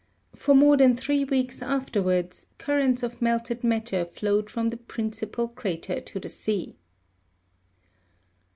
For 0.35 0.55
more 0.55 0.77
than 0.77 0.97
three 0.97 1.25
weeks 1.25 1.61
afterwards 1.61 2.47
currents 2.57 3.03
of 3.03 3.21
melted 3.21 3.63
matter 3.63 4.03
flowed 4.03 4.49
from 4.49 4.69
the 4.69 4.77
principal 4.77 5.47
crater 5.47 6.01
to 6.01 6.19
the 6.19 6.27
sea. 6.27 6.75